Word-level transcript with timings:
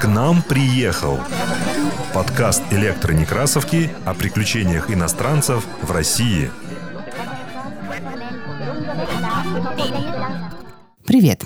К 0.00 0.06
нам 0.06 0.42
приехал 0.42 1.18
подкаст 2.14 2.62
электронекрасовки 2.70 3.90
о 4.06 4.14
приключениях 4.14 4.90
иностранцев 4.90 5.66
в 5.82 5.90
России. 5.90 6.50
Привет! 11.04 11.44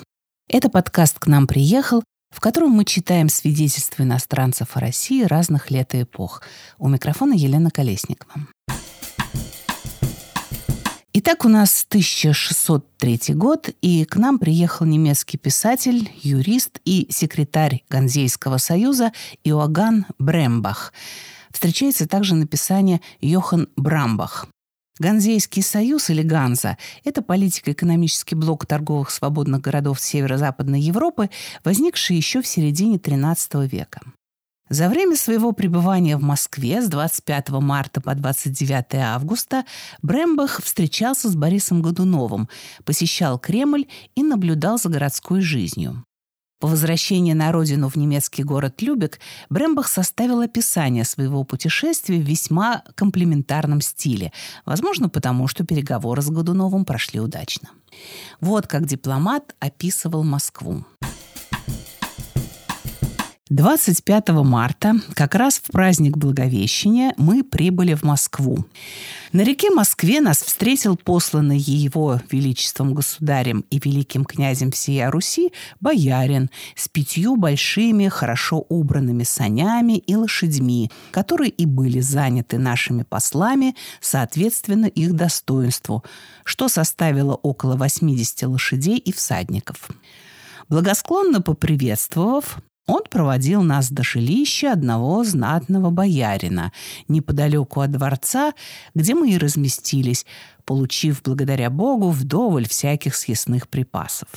Это 0.49 0.71
подкаст 0.71 1.19
«К 1.19 1.27
нам 1.27 1.49
приехал», 1.49 2.05
в 2.31 2.39
котором 2.39 2.71
мы 2.71 2.85
читаем 2.85 3.29
свидетельства 3.29 4.05
иностранцев 4.05 4.77
о 4.77 4.81
России 4.81 5.25
разных 5.25 5.73
лет 5.73 5.93
и 5.97 6.03
эпох. 6.03 6.43
У 6.79 6.89
микрофона 6.89 7.33
Елена 7.33 7.73
Колесникова. 7.73 8.35
Итак, 11.19 11.47
у 11.47 11.49
нас 11.49 11.87
1603 11.89 13.35
год, 13.35 13.71
и 13.81 14.05
к 14.05 14.17
нам 14.17 14.39
приехал 14.39 14.85
немецкий 14.85 15.39
писатель, 15.39 16.11
юрист 16.23 16.79
и 16.85 17.07
секретарь 17.09 17.85
Ганзейского 17.89 18.59
союза 18.59 19.13
Иоганн 19.43 20.05
Брембах. 20.19 20.93
Встречается 21.51 22.07
также 22.07 22.35
написание 22.35 23.01
Йохан 23.23 23.67
Брамбах. 23.77 24.47
Ганзейский 24.99 25.63
союз 25.63 26.11
или 26.11 26.21
Ганза– 26.21 26.77
это 27.05 27.23
политико-экономический 27.23 28.35
блок 28.35 28.67
торговых 28.67 29.09
свободных 29.11 29.63
городов 29.63 30.03
северо-западной 30.03 30.83
Европы, 30.83 31.31
возникший 31.65 32.17
еще 32.17 32.43
в 32.43 32.47
середине 32.47 32.99
XIII 32.99 33.67
века. 33.67 34.03
За 34.69 34.89
время 34.89 35.17
своего 35.17 35.53
пребывания 35.53 36.17
в 36.17 36.23
Москве 36.23 36.83
с 36.83 36.89
25 36.89 37.51
марта 37.51 38.01
по 38.01 38.15
29 38.15 38.95
августа 38.97 39.65
Брембах 40.03 40.61
встречался 40.61 41.29
с 41.29 41.37
Борисом 41.37 41.83
Годуновым, 41.83 42.49
посещал 42.85 43.39
Кремль 43.39 43.87
и 44.17 44.25
наблюдал 44.25 44.79
за 44.79 44.89
городской 44.89 45.41
жизнью. 45.41 46.05
По 46.59 46.69
возвращении 46.69 47.35
на 47.35 47.53
родину 47.53 47.89
в 47.89 47.97
немецкий 47.97 48.43
город 48.43 48.81
Любек 48.81 49.21
Брембах 49.51 49.89
составил 49.89 50.41
описание 50.41 51.05
своего 51.05 51.45
путешествия 51.45 52.19
в 52.19 52.27
весьма 52.27 52.83
комплементарном 52.95 53.83
стиле, 53.83 54.33
возможно, 54.65 55.11
потому 55.11 55.49
что 55.49 55.65
переговоры 55.65 56.23
с 56.23 56.31
Годуновым 56.31 56.87
прошли 56.87 57.21
удачно. 57.21 57.69
Вот 58.41 58.67
как 58.67 58.87
дипломат 58.87 59.55
описывал 59.61 60.25
Москву. 60.25 60.85
25 63.49 64.31
марта, 64.43 64.95
как 65.15 65.37
раз 65.37 65.59
в 65.59 65.71
праздник 65.71 66.17
Благовещения, 66.17 67.15
мы 67.17 67.45
прибыли 67.45 67.95
в 67.95 68.03
Москву. 68.03 68.67
На 69.31 69.43
реке 69.43 69.71
Москве 69.71 70.21
нас 70.21 70.43
встретил 70.43 70.97
посланный 70.97 71.57
его 71.57 72.21
величеством 72.33 72.93
государем 72.93 73.65
и 73.71 73.79
великим 73.79 74.25
князем 74.25 74.73
всея 74.73 75.13
Руси 75.13 75.53
боярин 75.79 76.51
с 76.75 76.89
пятью 76.89 77.37
большими, 77.37 78.09
хорошо 78.09 78.67
убранными 78.69 79.23
санями 79.23 79.99
и 79.99 80.17
лошадьми, 80.17 80.91
которые 81.13 81.51
и 81.51 81.67
были 81.67 82.01
заняты 82.01 82.59
нашими 82.59 83.05
послами, 83.05 83.77
соответственно 84.01 84.87
их 84.87 85.15
достоинству, 85.15 86.03
что 86.43 86.67
составило 86.67 87.35
около 87.35 87.77
80 87.77 88.43
лошадей 88.43 88.99
и 88.99 89.13
всадников. 89.13 89.89
Благосклонно 90.69 91.41
поприветствовав, 91.41 92.59
он 92.87 93.03
проводил 93.11 93.63
нас 93.63 93.91
до 93.91 94.03
жилища 94.05 94.73
одного 94.73 95.25
знатного 95.25 95.91
боярина, 95.91 96.73
неподалеку 97.09 97.81
от 97.81 97.91
дворца, 97.91 98.53
где 98.95 99.15
мы 99.15 99.31
и 99.31 99.39
разместились, 99.39 100.25
получив, 100.65 101.23
благодаря 101.23 101.69
Богу, 101.71 102.11
вдоволь 102.11 102.69
всяких 102.69 103.17
съестных 103.17 103.69
припасов. 103.69 104.29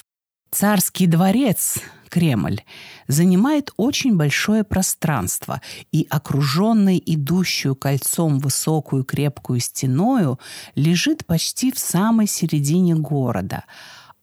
Царский 0.52 1.06
дворец, 1.06 1.78
Кремль, 2.10 2.62
занимает 3.08 3.72
очень 3.78 4.18
большое 4.18 4.64
пространство 4.64 5.62
и, 5.92 6.08
окруженный 6.10 7.02
идущую 7.06 7.76
кольцом 7.76 8.40
высокую 8.40 9.04
крепкую 9.04 9.60
стеною, 9.60 10.40
лежит 10.74 11.28
почти 11.28 11.72
в 11.72 11.78
самой 11.78 12.26
середине 12.26 12.96
города– 12.96 13.66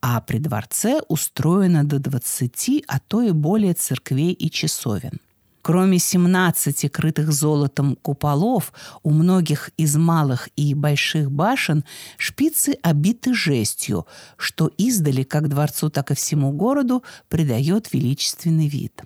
а 0.09 0.21
при 0.21 0.39
дворце 0.39 1.01
устроено 1.09 1.83
до 1.83 1.99
20, 1.99 2.85
а 2.87 3.01
то 3.01 3.23
и 3.23 3.33
более 3.33 3.75
церквей 3.75 4.33
и 4.33 4.49
часовен. 4.51 5.19
Кроме 5.63 5.99
17 5.99 6.93
крытых 6.93 7.33
золотом 7.33 7.97
куполов, 7.97 8.73
у 9.03 9.11
многих 9.11 9.71
из 9.77 9.97
малых 9.97 10.49
и 10.55 10.75
больших 10.75 11.33
башен 11.33 11.85
шпицы 12.19 12.79
обиты 12.83 13.35
жестью, 13.35 14.07
что 14.37 14.71
издали 14.79 15.25
как 15.25 15.49
дворцу, 15.49 15.91
так 15.91 16.13
и 16.13 16.15
всему 16.15 16.53
городу 16.53 17.03
придает 17.29 17.93
величественный 17.93 18.69
вид. 18.69 19.03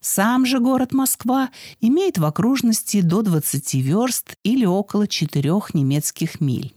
Сам 0.00 0.46
же 0.46 0.60
город 0.60 0.92
Москва 0.92 1.50
имеет 1.80 2.18
в 2.18 2.24
окружности 2.24 3.00
до 3.00 3.22
20 3.22 3.74
верст 3.74 4.36
или 4.44 4.64
около 4.64 5.08
4 5.08 5.50
немецких 5.74 6.40
миль. 6.40 6.72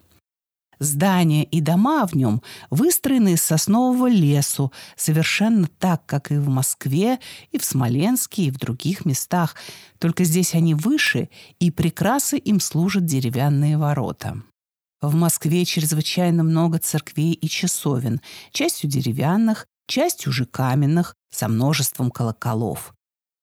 Здания 0.82 1.44
и 1.44 1.62
дома 1.62 2.08
в 2.08 2.16
нем 2.16 2.42
выстроены 2.72 3.34
из 3.34 3.44
соснового 3.44 4.10
лесу, 4.10 4.74
совершенно 4.96 5.68
так, 5.68 6.08
как 6.08 6.32
и 6.32 6.38
в 6.38 6.50
Москве, 6.50 7.20
и 7.52 7.60
в 7.60 7.64
Смоленске, 7.64 8.46
и 8.46 8.52
в 8.52 8.58
других 8.58 9.06
местах. 9.06 9.56
Только 10.00 10.24
здесь 10.24 10.56
они 10.56 10.74
выше, 10.74 11.30
и 11.60 11.70
прекрасы 11.70 12.40
им 12.40 12.60
служат 12.60 13.06
деревянные 13.06 13.78
ворота. 13.78 14.42
В 15.04 15.14
Москве 15.14 15.66
чрезвычайно 15.66 16.42
много 16.42 16.80
церквей 16.80 17.34
и 17.34 17.48
часовен, 17.48 18.20
частью 18.52 18.90
деревянных, 18.90 19.68
частью 19.86 20.32
же 20.32 20.48
каменных, 20.48 21.14
со 21.30 21.48
множеством 21.48 22.10
колоколов 22.10 22.96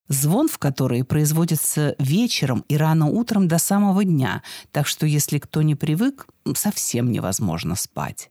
звон 0.09 0.49
в 0.49 0.59
которые 0.59 1.05
производится 1.05 1.95
вечером 1.99 2.65
и 2.69 2.77
рано 2.77 3.07
утром 3.07 3.49
до 3.49 3.59
самого 3.59 4.05
дня, 4.05 4.43
так 4.73 4.87
что 4.87 5.07
если 5.07 5.39
кто 5.39 5.63
не 5.63 5.75
привык, 5.75 6.27
совсем 6.55 7.13
невозможно 7.13 7.75
спать. 7.75 8.31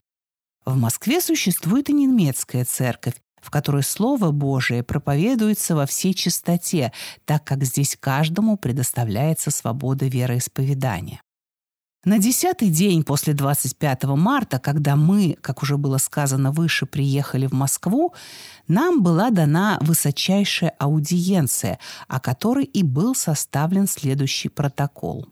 В 0.65 0.75
Москве 0.75 1.21
существует 1.21 1.89
и 1.89 1.93
немецкая 1.93 2.65
церковь, 2.65 3.15
в 3.41 3.49
которой 3.49 3.83
Слово 3.83 4.31
Божие 4.31 4.83
проповедуется 4.83 5.75
во 5.75 5.85
всей 5.85 6.13
чистоте, 6.13 6.91
так 7.25 7.45
как 7.45 7.63
здесь 7.63 7.95
каждому 7.97 8.57
предоставляется 8.57 9.51
свобода 9.51 10.07
вероисповедания. 10.07 11.21
На 12.05 12.19
десятый 12.19 12.69
день 12.69 13.03
после 13.03 13.33
25 13.33 14.03
марта, 14.03 14.59
когда 14.59 14.95
мы, 14.95 15.35
как 15.41 15.63
уже 15.63 15.77
было 15.77 15.97
сказано 15.97 16.51
выше, 16.51 16.85
приехали 16.85 17.47
в 17.47 17.53
Москву, 17.53 18.13
нам 18.67 19.01
была 19.01 19.29
дана 19.29 19.77
высочайшая 19.81 20.69
аудиенция, 20.79 21.79
о 22.07 22.19
которой 22.19 22.65
и 22.65 22.83
был 22.83 23.15
составлен 23.15 23.87
следующий 23.87 24.49
протокол. 24.49 25.27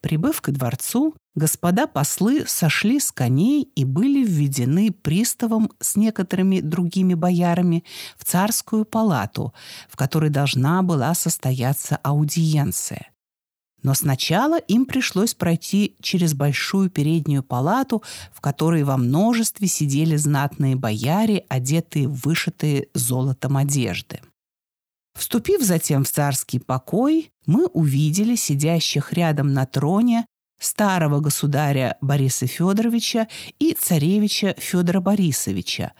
Прибыв 0.00 0.40
к 0.40 0.50
дворцу, 0.50 1.14
господа 1.34 1.86
послы 1.86 2.44
сошли 2.46 3.00
с 3.00 3.12
коней 3.12 3.62
и 3.62 3.84
были 3.84 4.24
введены 4.24 4.92
приставом 4.92 5.70
с 5.78 5.94
некоторыми 5.94 6.60
другими 6.60 7.14
боярами 7.14 7.84
в 8.16 8.24
царскую 8.24 8.84
палату, 8.84 9.52
в 9.88 9.96
которой 9.96 10.30
должна 10.30 10.82
была 10.82 11.14
состояться 11.14 11.98
аудиенция. 12.02 13.10
Но 13.82 13.94
сначала 13.94 14.58
им 14.58 14.84
пришлось 14.84 15.34
пройти 15.34 15.96
через 16.02 16.34
большую 16.34 16.90
переднюю 16.90 17.42
палату, 17.42 18.02
в 18.32 18.40
которой 18.40 18.82
во 18.82 18.96
множестве 18.96 19.68
сидели 19.68 20.16
знатные 20.16 20.76
бояре, 20.76 21.44
одетые 21.48 22.08
в 22.08 22.20
вышитые 22.24 22.88
золотом 22.94 23.56
одежды. 23.56 24.20
Вступив 25.14 25.62
затем 25.62 26.04
в 26.04 26.10
царский 26.10 26.58
покой, 26.58 27.32
мы 27.46 27.66
увидели 27.66 28.36
сидящих 28.36 29.12
рядом 29.12 29.52
на 29.52 29.66
троне 29.66 30.26
старого 30.58 31.20
государя 31.20 31.96
Бориса 32.00 32.46
Федоровича 32.46 33.28
и 33.58 33.72
царевича 33.72 34.54
Федора 34.58 35.00
Борисовича, 35.00 35.92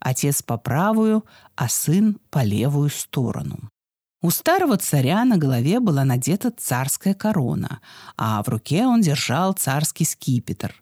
отец 0.00 0.42
по 0.42 0.58
правую, 0.58 1.24
а 1.56 1.68
сын 1.68 2.18
по 2.30 2.42
левую 2.42 2.90
сторону. 2.90 3.70
У 4.20 4.30
старого 4.30 4.76
царя 4.76 5.24
на 5.24 5.36
голове 5.36 5.78
была 5.78 6.04
надета 6.04 6.50
царская 6.56 7.14
корона, 7.14 7.80
а 8.16 8.42
в 8.42 8.48
руке 8.48 8.84
он 8.84 9.00
держал 9.00 9.52
царский 9.52 10.04
скипетр. 10.04 10.74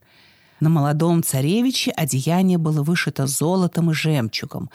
На 0.59 0.71
молодом 0.71 1.23
царевиче 1.23 1.91
одеяние 1.91 2.57
было 2.57 2.83
вышито 2.83 3.27
золотом 3.27 3.91
и 3.91 3.95
жемчугом. 3.95 4.71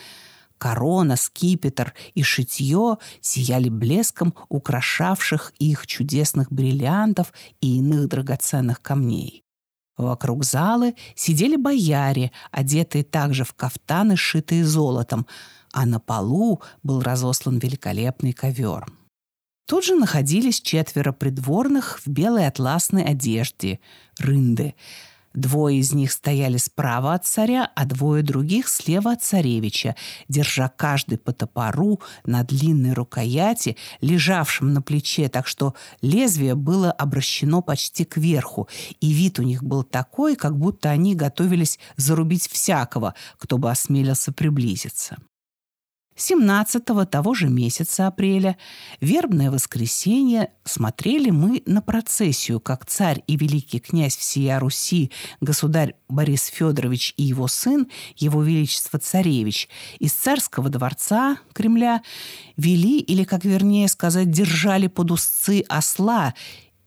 Корона, 0.59 1.15
скипетр 1.15 1.95
и 2.13 2.21
шитье 2.21 2.99
сияли 3.19 3.69
блеском 3.69 4.35
украшавших 4.47 5.53
их 5.57 5.87
чудесных 5.87 6.51
бриллиантов 6.51 7.33
и 7.61 7.79
иных 7.79 8.09
драгоценных 8.09 8.79
камней. 8.79 9.43
Вокруг 10.01 10.43
залы 10.43 10.95
сидели 11.15 11.55
бояре, 11.55 12.31
одетые 12.51 13.03
также 13.03 13.43
в 13.43 13.53
кафтаны, 13.53 14.15
сшитые 14.15 14.65
золотом– 14.65 15.25
а 15.71 15.85
на 15.85 15.99
полу 15.99 16.61
был 16.83 17.01
разослан 17.01 17.57
великолепный 17.59 18.33
ковер. 18.33 18.85
Тут 19.67 19.85
же 19.85 19.95
находились 19.95 20.59
четверо 20.59 21.13
придворных 21.13 22.01
в 22.05 22.07
белой 22.07 22.47
атласной 22.47 23.03
одежде– 23.03 23.79
рынды. 24.19 24.75
Двое 25.33 25.79
из 25.79 25.93
них 25.93 26.11
стояли 26.11 26.57
справа 26.57 27.13
от 27.13 27.25
царя, 27.25 27.71
а 27.75 27.85
двое 27.85 28.21
других 28.21 28.67
слева 28.67 29.13
от 29.13 29.23
царевича, 29.23 29.95
держа 30.27 30.67
каждый 30.69 31.17
по 31.17 31.31
топору 31.31 32.01
на 32.25 32.43
длинной 32.43 32.93
рукояти, 32.93 33.77
лежавшем 34.01 34.73
на 34.73 34.81
плече, 34.81 35.29
так 35.29 35.47
что 35.47 35.73
лезвие 36.01 36.55
было 36.55 36.91
обращено 36.91 37.61
почти 37.61 38.03
кверху, 38.03 38.67
и 38.99 39.11
вид 39.11 39.39
у 39.39 39.43
них 39.43 39.63
был 39.63 39.83
такой, 39.83 40.35
как 40.35 40.57
будто 40.57 40.89
они 40.89 41.15
готовились 41.15 41.79
зарубить 41.95 42.49
всякого, 42.49 43.15
кто 43.37 43.57
бы 43.57 43.71
осмелился 43.71 44.33
приблизиться. 44.33 45.17
17 46.15 46.83
того 47.09 47.33
же 47.33 47.47
месяца 47.47 48.07
апреля, 48.07 48.57
вербное 48.99 49.49
воскресенье, 49.49 50.51
смотрели 50.65 51.29
мы 51.29 51.63
на 51.65 51.81
процессию, 51.81 52.59
как 52.59 52.85
царь 52.85 53.23
и 53.27 53.37
великий 53.37 53.79
князь 53.79 54.17
всея 54.17 54.59
Руси, 54.59 55.11
государь 55.39 55.95
Борис 56.09 56.45
Федорович 56.45 57.13
и 57.17 57.23
его 57.23 57.47
сын, 57.47 57.87
его 58.15 58.43
величество 58.43 58.99
царевич, 58.99 59.69
из 59.99 60.13
царского 60.13 60.69
дворца 60.69 61.37
Кремля 61.53 62.01
вели, 62.57 62.99
или, 62.99 63.23
как 63.23 63.45
вернее 63.45 63.87
сказать, 63.87 64.29
держали 64.29 64.87
под 64.87 65.11
узцы 65.11 65.63
осла 65.69 66.33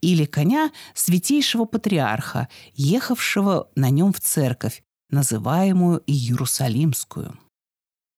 или 0.01 0.27
коня 0.27 0.71
святейшего 0.95 1.65
патриарха, 1.65 2.49
ехавшего 2.75 3.71
на 3.75 3.89
нем 3.89 4.13
в 4.13 4.21
церковь, 4.21 4.83
называемую 5.09 6.03
Иерусалимскую. 6.07 7.39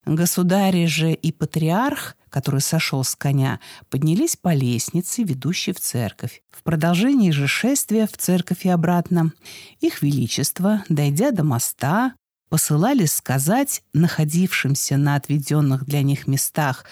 Государь 0.07 0.87
же 0.87 1.13
и 1.13 1.33
патриарх, 1.33 2.17
который 2.31 2.61
сошел 2.61 3.03
с 3.03 3.17
коня, 3.17 3.59
поднялись 3.91 4.37
по 4.37 4.55
лестнице, 4.55 5.25
ведущей 5.25 5.73
в 5.73 5.81
церковь. 5.81 6.43
В 6.49 6.63
продолжении 6.63 7.33
же 7.33 7.49
шествия 7.49 8.07
в 8.07 8.17
церковь 8.17 8.65
и 8.67 8.69
обратно 8.69 9.33
их 9.81 10.03
величество, 10.03 10.85
дойдя 10.89 11.33
до 11.33 11.43
моста, 11.43 12.15
посылали 12.49 13.05
сказать 13.07 13.83
находившимся 13.95 14.97
на 14.97 15.17
отведенных 15.17 15.85
для 15.85 16.03
них 16.03 16.29
местах 16.29 16.85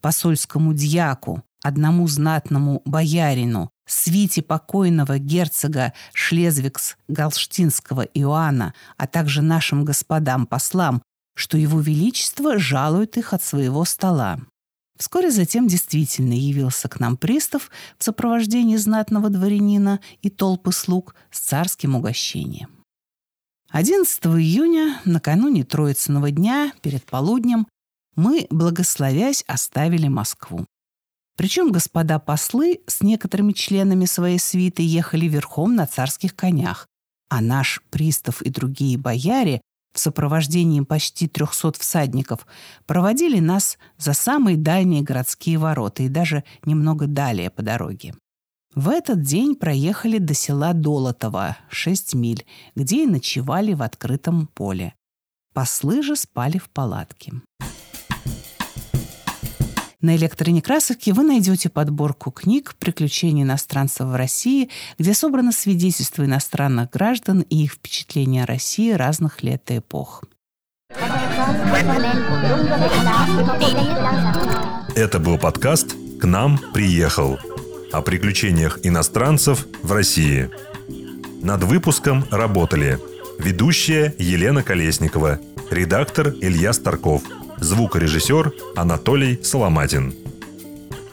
посольскому 0.00 0.72
дьяку, 0.72 1.42
одному 1.64 2.06
знатному 2.06 2.82
боярину, 2.84 3.70
свите 3.84 4.42
покойного 4.42 5.18
герцога 5.18 5.92
Шлезвигс-Галштинского 6.14 8.08
Иоанна, 8.14 8.74
а 8.96 9.08
также 9.08 9.42
нашим 9.42 9.84
господам-послам, 9.84 11.02
что 11.40 11.56
его 11.56 11.80
величество 11.80 12.58
жалует 12.58 13.16
их 13.16 13.32
от 13.32 13.42
своего 13.42 13.86
стола. 13.86 14.40
Вскоре 14.98 15.30
затем 15.30 15.68
действительно 15.68 16.34
явился 16.34 16.86
к 16.90 17.00
нам 17.00 17.16
пристав 17.16 17.70
в 17.96 18.04
сопровождении 18.04 18.76
знатного 18.76 19.30
дворянина 19.30 20.00
и 20.20 20.28
толпы 20.28 20.70
слуг 20.72 21.14
с 21.30 21.40
царским 21.40 21.96
угощением. 21.96 22.68
11 23.70 24.26
июня, 24.26 25.00
накануне 25.06 25.64
Троицыного 25.64 26.30
дня, 26.30 26.74
перед 26.82 27.06
полуднем, 27.06 27.66
мы, 28.16 28.46
благословясь, 28.50 29.42
оставили 29.46 30.08
Москву. 30.08 30.66
Причем 31.38 31.72
господа 31.72 32.18
послы 32.18 32.80
с 32.86 33.00
некоторыми 33.00 33.52
членами 33.52 34.04
своей 34.04 34.38
свиты 34.38 34.82
ехали 34.82 35.24
верхом 35.24 35.74
на 35.74 35.86
царских 35.86 36.36
конях, 36.36 36.86
а 37.30 37.40
наш 37.40 37.80
пристав 37.88 38.42
и 38.42 38.50
другие 38.50 38.98
бояре 38.98 39.62
в 39.92 39.98
сопровождении 39.98 40.80
почти 40.80 41.26
300 41.26 41.72
всадников 41.78 42.46
проводили 42.86 43.40
нас 43.40 43.78
за 43.98 44.12
самые 44.12 44.56
дальние 44.56 45.02
городские 45.02 45.58
ворота 45.58 46.02
и 46.02 46.08
даже 46.08 46.44
немного 46.64 47.06
далее 47.06 47.50
по 47.50 47.62
дороге. 47.62 48.14
В 48.74 48.88
этот 48.88 49.22
день 49.22 49.56
проехали 49.56 50.18
до 50.18 50.32
села 50.32 50.74
Долотово, 50.74 51.56
6 51.70 52.14
миль, 52.14 52.46
где 52.76 53.02
и 53.02 53.06
ночевали 53.06 53.74
в 53.74 53.82
открытом 53.82 54.46
поле. 54.46 54.94
Послы 55.52 56.02
же 56.02 56.14
спали 56.14 56.58
в 56.58 56.70
палатке. 56.70 57.32
На 60.00 60.16
электронекрасовке 60.16 61.12
вы 61.12 61.24
найдете 61.24 61.68
подборку 61.68 62.30
книг 62.30 62.74
«Приключения 62.78 63.44
иностранцев 63.44 64.06
в 64.06 64.14
России», 64.14 64.70
где 64.98 65.12
собрано 65.12 65.52
свидетельства 65.52 66.24
иностранных 66.24 66.88
граждан 66.90 67.42
и 67.42 67.64
их 67.64 67.74
впечатления 67.74 68.44
о 68.44 68.46
России 68.46 68.92
разных 68.92 69.42
лет 69.42 69.70
и 69.70 69.78
эпох. 69.78 70.24
Это 74.96 75.18
был 75.18 75.36
подкаст 75.36 75.94
«К 76.18 76.24
нам 76.24 76.58
приехал» 76.72 77.38
о 77.92 78.00
приключениях 78.00 78.78
иностранцев 78.82 79.66
в 79.82 79.92
России. 79.92 80.48
Над 81.42 81.62
выпуском 81.64 82.24
работали 82.30 82.98
ведущая 83.38 84.14
Елена 84.18 84.62
Колесникова, 84.62 85.40
редактор 85.70 86.28
Илья 86.40 86.72
Старков– 86.72 87.22
звукорежиссер 87.60 88.52
Анатолий 88.76 89.40
Соломатин. 89.42 90.14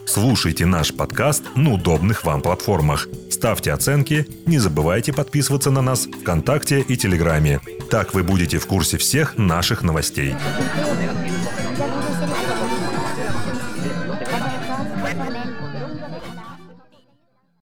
Слушайте 0.06 0.66
наш 0.66 0.94
подкаст 0.94 1.44
на 1.56 1.74
удобных 1.74 2.24
вам 2.24 2.42
платформах. 2.42 3.08
Ставьте 3.30 3.74
оценки, 3.74 4.26
не 4.46 4.58
забывайте 4.58 5.14
подписываться 5.14 5.70
на 5.70 5.82
нас 5.82 6.08
ВКонтакте 6.22 6.80
и 6.80 6.96
Телеграме. 6.96 7.60
Так 7.90 8.14
вы 8.14 8.24
будете 8.24 8.58
в 8.58 8.66
курсе 8.66 8.98
всех 8.98 9.38
наших 9.38 9.84
новостей. 9.84 10.36